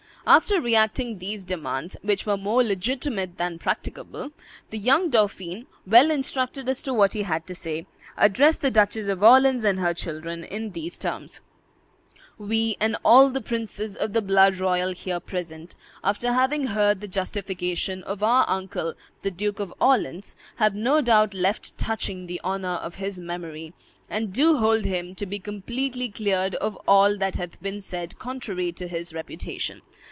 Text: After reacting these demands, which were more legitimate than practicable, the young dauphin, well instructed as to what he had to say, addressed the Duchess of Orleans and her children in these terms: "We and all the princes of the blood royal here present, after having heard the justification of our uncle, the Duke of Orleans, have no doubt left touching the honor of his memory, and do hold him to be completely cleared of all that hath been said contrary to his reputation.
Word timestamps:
After 0.23 0.61
reacting 0.61 1.17
these 1.17 1.45
demands, 1.45 1.97
which 2.03 2.27
were 2.27 2.37
more 2.37 2.63
legitimate 2.63 3.37
than 3.37 3.57
practicable, 3.57 4.29
the 4.69 4.77
young 4.77 5.09
dauphin, 5.09 5.65
well 5.87 6.11
instructed 6.11 6.69
as 6.69 6.83
to 6.83 6.93
what 6.93 7.13
he 7.13 7.23
had 7.23 7.47
to 7.47 7.55
say, 7.55 7.87
addressed 8.17 8.61
the 8.61 8.69
Duchess 8.69 9.07
of 9.07 9.23
Orleans 9.23 9.65
and 9.65 9.79
her 9.79 9.95
children 9.95 10.43
in 10.43 10.73
these 10.73 10.99
terms: 10.99 11.41
"We 12.37 12.77
and 12.79 12.95
all 13.03 13.31
the 13.31 13.41
princes 13.41 13.97
of 13.97 14.13
the 14.13 14.21
blood 14.21 14.57
royal 14.59 14.91
here 14.93 15.19
present, 15.19 15.75
after 16.03 16.31
having 16.31 16.67
heard 16.67 17.01
the 17.01 17.07
justification 17.07 18.03
of 18.03 18.21
our 18.21 18.47
uncle, 18.47 18.93
the 19.23 19.31
Duke 19.31 19.59
of 19.59 19.73
Orleans, 19.81 20.35
have 20.57 20.75
no 20.75 21.01
doubt 21.01 21.33
left 21.33 21.79
touching 21.79 22.27
the 22.27 22.39
honor 22.43 22.75
of 22.77 22.93
his 22.95 23.19
memory, 23.19 23.73
and 24.07 24.31
do 24.31 24.57
hold 24.57 24.85
him 24.85 25.15
to 25.15 25.25
be 25.25 25.39
completely 25.39 26.09
cleared 26.09 26.53
of 26.55 26.75
all 26.87 27.17
that 27.17 27.35
hath 27.37 27.59
been 27.63 27.81
said 27.81 28.19
contrary 28.19 28.71
to 28.73 28.87
his 28.87 29.15
reputation. 29.15 29.81